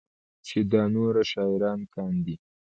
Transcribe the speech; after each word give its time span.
چې 0.47 0.57
دا 0.73 0.83
نور 0.95 1.13
شاعران 1.31 1.79
کاندي 1.95 2.35